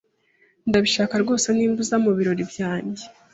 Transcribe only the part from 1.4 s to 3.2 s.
niba uza mubirori byanjye.